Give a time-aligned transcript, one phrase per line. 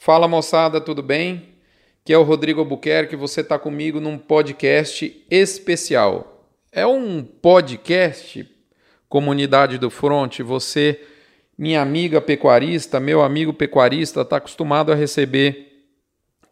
[0.00, 1.48] Fala moçada, tudo bem?
[2.04, 6.46] Que é o Rodrigo Albuquerque, você está comigo num podcast especial.
[6.70, 8.48] É um podcast,
[9.08, 11.02] comunidade do Front, você,
[11.58, 15.88] minha amiga pecuarista, meu amigo pecuarista, está acostumado a receber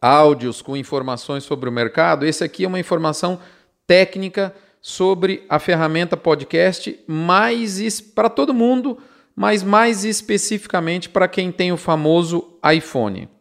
[0.03, 2.27] áudios com informações sobre o mercado.
[2.27, 3.41] Esse aqui é uma informação
[3.87, 4.53] técnica
[4.83, 8.99] sobre a ferramenta podcast, mais para todo mundo,
[9.37, 13.36] mas mais especificamente para quem tem o famoso iPhone.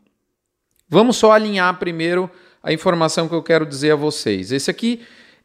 [0.88, 2.30] Vamos só alinhar primeiro
[2.62, 4.52] a informação que eu quero dizer a vocês.
[4.52, 5.02] Esse aqui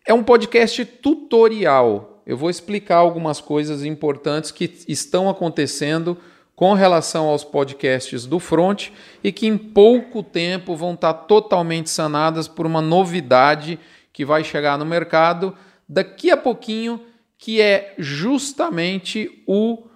[0.07, 2.23] é um podcast tutorial.
[2.27, 6.19] Eu vou explicar algumas coisas importantes que estão acontecendo
[6.55, 8.91] com relação aos podcasts do Front
[9.25, 13.79] e que em pouco tempo vão estar totalmente sanadas por uma novidade
[14.13, 15.57] que vai chegar no mercado
[15.89, 17.01] daqui a pouquinho,
[17.39, 19.87] que é justamente o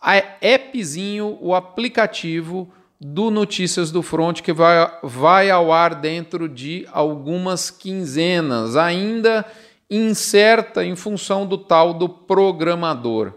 [0.00, 7.70] appzinho, o aplicativo do Notícias do Front, que vai, vai ao ar dentro de algumas
[7.70, 9.44] quinzenas, ainda
[9.88, 13.34] incerta em função do tal do programador.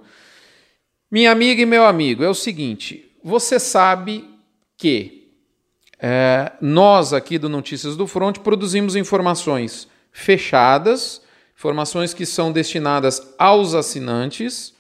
[1.10, 4.28] Minha amiga e meu amigo, é o seguinte: você sabe
[4.78, 5.30] que
[6.00, 11.22] é, nós aqui do Notícias do Front produzimos informações fechadas,
[11.56, 14.74] informações que são destinadas aos assinantes,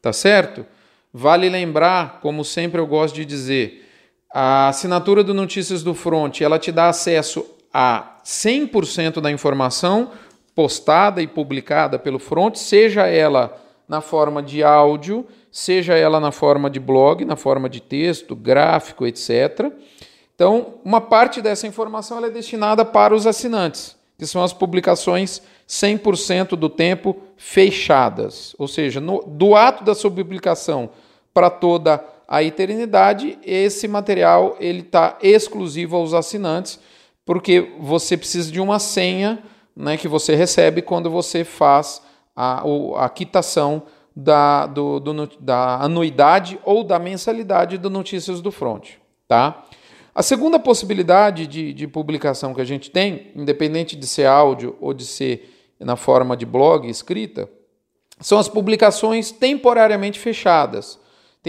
[0.00, 0.64] tá certo?
[1.12, 3.87] Vale lembrar, como sempre eu gosto de dizer,
[4.30, 10.10] a assinatura do Notícias do Front, ela te dá acesso a 100% da informação
[10.54, 13.56] postada e publicada pelo Front, seja ela
[13.88, 19.06] na forma de áudio, seja ela na forma de blog, na forma de texto, gráfico,
[19.06, 19.72] etc.
[20.34, 26.50] Então, uma parte dessa informação é destinada para os assinantes, que são as publicações 100%
[26.50, 30.90] do tempo fechadas, ou seja, no, do ato da sua publicação
[31.32, 36.78] para toda a a eternidade, esse material ele está exclusivo aos assinantes,
[37.24, 39.42] porque você precisa de uma senha
[39.74, 42.02] né, que você recebe quando você faz
[42.36, 42.62] a,
[42.98, 43.84] a quitação
[44.14, 48.90] da, do, do, da anuidade ou da mensalidade do Notícias do Front.
[49.26, 49.64] Tá?
[50.14, 54.92] A segunda possibilidade de, de publicação que a gente tem, independente de ser áudio ou
[54.92, 57.48] de ser na forma de blog escrita,
[58.20, 60.98] são as publicações temporariamente fechadas.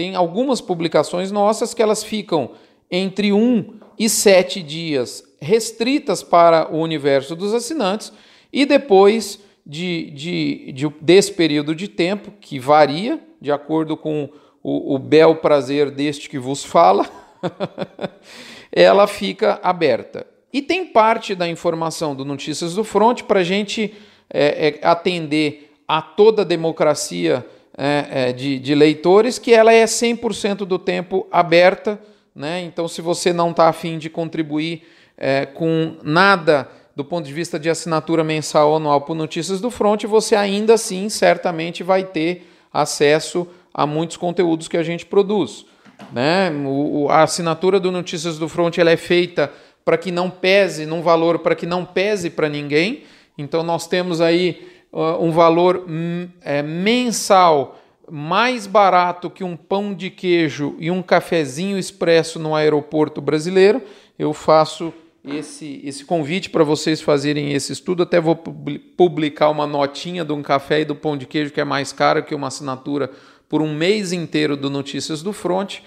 [0.00, 2.52] Tem algumas publicações nossas que elas ficam
[2.90, 8.10] entre um e sete dias restritas para o universo dos assinantes
[8.50, 14.30] e depois de, de, de, desse período de tempo, que varia de acordo com
[14.62, 17.06] o, o bel prazer deste que vos fala,
[18.72, 20.26] ela fica aberta.
[20.50, 23.92] E tem parte da informação do Notícias do Front para a gente
[24.30, 27.44] é, é, atender a toda a democracia
[27.82, 31.98] é, é, de, de, leitores que ela é 100% do tempo aberta.
[32.34, 32.60] Né?
[32.60, 34.82] Então, se você não está afim de contribuir
[35.16, 39.70] é, com nada do ponto de vista de assinatura mensal ou anual por Notícias do
[39.70, 45.64] Front, você ainda assim certamente vai ter acesso a muitos conteúdos que a gente produz.
[46.12, 46.50] Né?
[46.66, 49.50] O, a assinatura do Notícias do Front ela é feita
[49.86, 53.04] para que não pese num valor para que não pese para ninguém.
[53.38, 57.78] Então nós temos aí um valor hum, é, mensal
[58.10, 63.80] mais barato que um pão de queijo e um cafezinho expresso no aeroporto brasileiro,
[64.18, 64.92] eu faço
[65.24, 68.02] esse, esse convite para vocês fazerem esse estudo.
[68.02, 71.64] Até vou publicar uma notinha de um café e do pão de queijo que é
[71.64, 73.10] mais caro que uma assinatura
[73.48, 75.78] por um mês inteiro do Notícias do Front.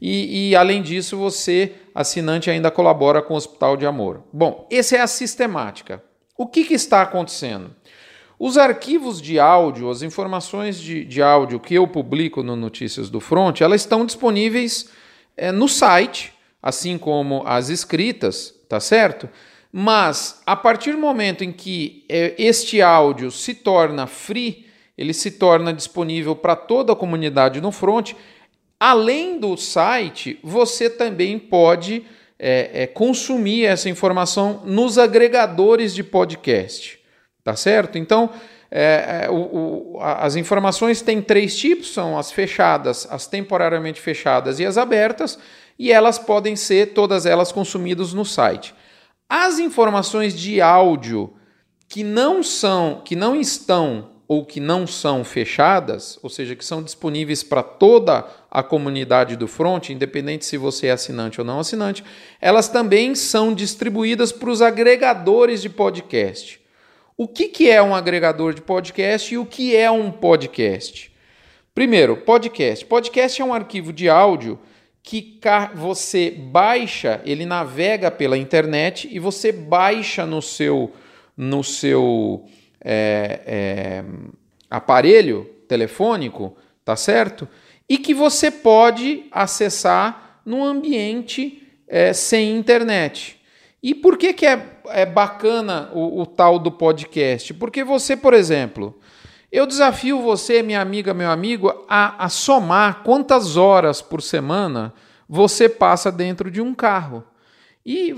[0.00, 4.22] E, e, além disso, você, assinante, ainda colabora com o Hospital de Amor.
[4.32, 6.02] Bom, essa é a sistemática.
[6.36, 7.72] O que, que está acontecendo?
[8.38, 13.18] Os arquivos de áudio, as informações de, de áudio que eu publico no Notícias do
[13.18, 14.90] Front, elas estão disponíveis
[15.36, 16.32] é, no site,
[16.62, 19.28] assim como as escritas, tá certo?
[19.72, 24.66] Mas a partir do momento em que é, este áudio se torna free,
[24.96, 28.12] ele se torna disponível para toda a comunidade no Front,
[28.78, 32.04] além do site, você também pode
[32.38, 36.97] é, é, consumir essa informação nos agregadores de podcast.
[37.48, 37.96] Tá certo?
[37.96, 38.28] Então,
[38.70, 44.60] é, é, o, o, as informações têm três tipos: são as fechadas, as temporariamente fechadas
[44.60, 45.38] e as abertas,
[45.78, 48.74] e elas podem ser todas elas consumidas no site.
[49.26, 51.32] As informações de áudio
[51.88, 56.82] que não são, que não estão ou que não são fechadas, ou seja, que são
[56.82, 62.04] disponíveis para toda a comunidade do front, independente se você é assinante ou não assinante,
[62.42, 66.67] elas também são distribuídas para os agregadores de podcast.
[67.20, 71.12] O que, que é um agregador de podcast e o que é um podcast?
[71.74, 72.86] Primeiro, podcast.
[72.86, 74.56] Podcast é um arquivo de áudio
[75.02, 75.40] que
[75.74, 80.92] você baixa, ele navega pela internet e você baixa no seu,
[81.36, 82.46] no seu
[82.80, 84.04] é, é,
[84.70, 87.48] aparelho telefônico, tá certo?
[87.88, 93.37] E que você pode acessar no ambiente é, sem internet.
[93.82, 97.54] E por que, que é, é bacana o, o tal do podcast?
[97.54, 98.98] Porque você, por exemplo,
[99.50, 104.92] eu desafio você, minha amiga, meu amigo, a, a somar quantas horas por semana
[105.28, 107.24] você passa dentro de um carro.
[107.86, 108.14] E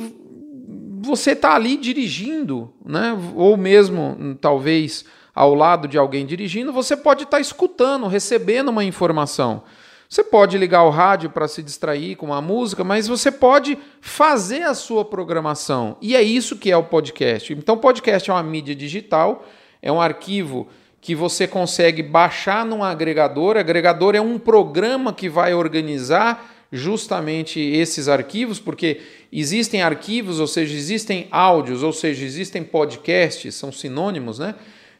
[1.00, 3.16] você está ali dirigindo, né?
[3.34, 5.04] ou mesmo talvez
[5.34, 9.62] ao lado de alguém dirigindo, você pode estar tá escutando, recebendo uma informação.
[10.10, 14.64] Você pode ligar o rádio para se distrair com uma música, mas você pode fazer
[14.64, 15.96] a sua programação.
[16.02, 17.52] E é isso que é o podcast.
[17.52, 19.46] Então, podcast é uma mídia digital,
[19.80, 20.66] é um arquivo
[21.00, 23.56] que você consegue baixar num agregador.
[23.56, 29.02] Agregador é um programa que vai organizar justamente esses arquivos, porque
[29.32, 34.56] existem arquivos, ou seja, existem áudios, ou seja, existem podcasts, são sinônimos, né?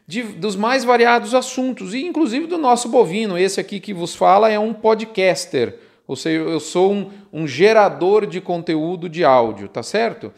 [0.07, 3.37] De, dos mais variados assuntos, e inclusive do nosso bovino.
[3.37, 8.25] Esse aqui que vos fala é um podcaster, ou seja, eu sou um, um gerador
[8.25, 10.33] de conteúdo de áudio, tá certo?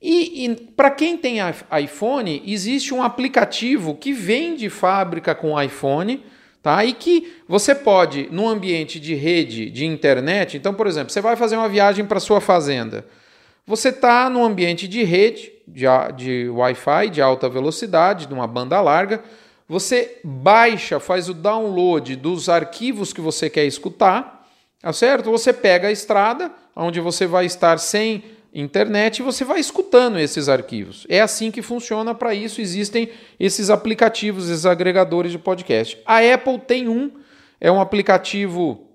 [0.00, 1.38] E, e para quem tem
[1.82, 6.24] iPhone, existe um aplicativo que vem de fábrica com iPhone,
[6.62, 6.84] tá?
[6.84, 11.36] E que você pode, num ambiente de rede de internet, então, por exemplo, você vai
[11.36, 13.04] fazer uma viagem para sua fazenda.
[13.66, 15.84] Você está num ambiente de rede, de,
[16.16, 19.22] de Wi-Fi, de alta velocidade, de uma banda larga.
[19.68, 24.48] Você baixa, faz o download dos arquivos que você quer escutar,
[24.80, 25.30] tá certo?
[25.30, 30.48] Você pega a estrada, onde você vai estar sem internet e você vai escutando esses
[30.48, 31.06] arquivos.
[31.08, 35.96] É assim que funciona, para isso existem esses aplicativos, esses agregadores de podcast.
[36.04, 37.12] A Apple tem um,
[37.60, 38.89] é um aplicativo,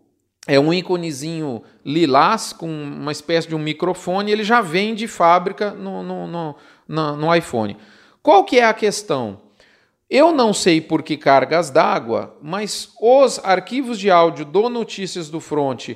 [0.47, 5.71] é um íconezinho lilás com uma espécie de um microfone, ele já vem de fábrica
[5.71, 6.55] no, no, no,
[6.87, 7.77] no, no iPhone.
[8.21, 9.39] Qual que é a questão?
[10.09, 15.39] Eu não sei por que cargas d'água, mas os arquivos de áudio do Notícias do
[15.39, 15.89] Front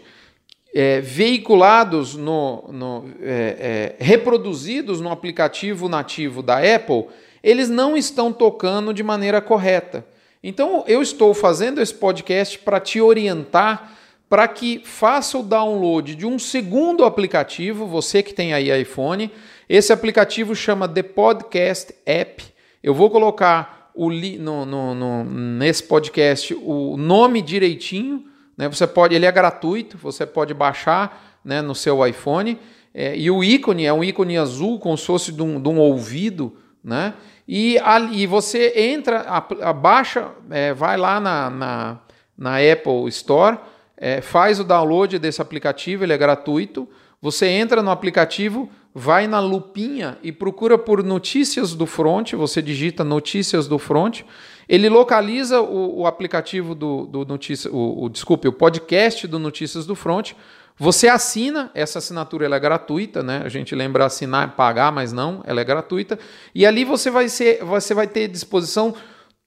[0.74, 7.06] é, veiculados, no, no é, é, reproduzidos no aplicativo nativo da Apple,
[7.44, 10.06] eles não estão tocando de maneira correta.
[10.44, 13.98] Então eu estou fazendo esse podcast para te orientar
[14.30, 19.32] para que faça o download de um segundo aplicativo, você que tem aí iPhone.
[19.68, 22.44] Esse aplicativo chama The Podcast App.
[22.84, 28.30] Eu vou colocar o, no, no, no, nesse podcast o nome direitinho
[28.60, 28.68] né?
[28.68, 32.60] Você pode, ele é gratuito, você pode baixar né, no seu iPhone.
[32.94, 35.80] É, e o ícone é um ícone azul, como se fosse de um, de um
[35.80, 37.14] ouvido, né?
[37.48, 39.22] E, ali, você entra,
[39.62, 42.00] abaixa, é, vai lá na, na,
[42.38, 43.58] na Apple Store,
[44.00, 46.88] é, faz o download desse aplicativo, ele é gratuito.
[47.22, 53.04] Você entra no aplicativo, vai na lupinha e procura por notícias do front, você digita
[53.04, 54.24] notícias do front
[54.70, 59.88] ele localiza o, o aplicativo do, do notícia, o, o, desculpe, o podcast do Notícias
[59.88, 60.34] do Front.
[60.78, 63.42] Você assina, essa assinatura ela é gratuita, né?
[63.44, 66.20] A gente lembra assinar pagar, mas não, ela é gratuita.
[66.54, 68.94] E ali você vai, ser, você vai ter disposição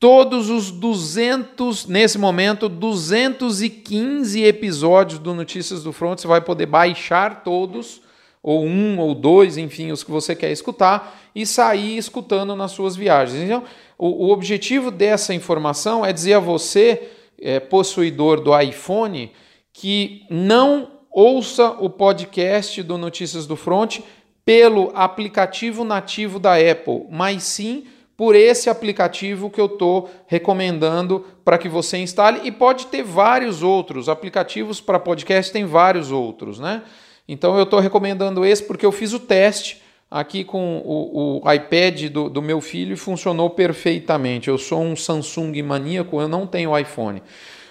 [0.02, 6.18] todos os 200, nesse momento, 215 episódios do Notícias do Front.
[6.18, 8.02] Você vai poder baixar todos,
[8.42, 12.96] ou um, ou dois, enfim, os que você quer escutar, e sair escutando nas suas
[12.96, 13.44] viagens.
[13.44, 13.62] Então,
[13.96, 17.10] o, o objetivo dessa informação é dizer a você,
[17.40, 19.30] é, possuidor do iPhone,
[19.72, 24.00] que não ouça o podcast do Notícias do Front
[24.44, 27.84] pelo aplicativo nativo da Apple, mas sim
[28.22, 33.64] por esse aplicativo que eu estou recomendando para que você instale e pode ter vários
[33.64, 36.82] outros aplicativos para podcast tem vários outros, né?
[37.26, 42.10] Então eu estou recomendando esse porque eu fiz o teste aqui com o, o iPad
[42.10, 44.46] do, do, meu filho funcionou perfeitamente.
[44.46, 47.20] Eu sou um Samsung maníaco, eu não tenho iPhone.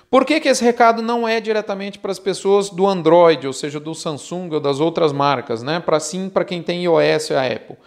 [0.10, 3.80] Por que, que esse recado não é diretamente para as pessoas do Android, ou seja,
[3.80, 5.80] do Samsung ou das outras marcas, né?
[5.80, 7.78] Para sim para quem tem iOS e a Apple?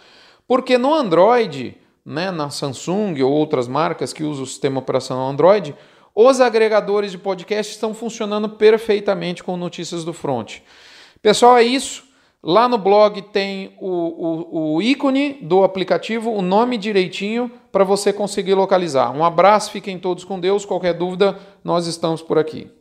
[0.47, 5.75] Porque no Android, né, na Samsung ou outras marcas que usam o sistema operacional Android,
[6.13, 10.59] os agregadores de podcast estão funcionando perfeitamente com notícias do front.
[11.21, 12.05] Pessoal, é isso.
[12.41, 18.13] Lá no blog tem o, o, o ícone do aplicativo, o nome direitinho para você
[18.13, 19.11] conseguir localizar.
[19.11, 20.63] Um abraço, fiquem todos com Deus.
[20.63, 22.71] Qualquer dúvida, nós estamos por aqui.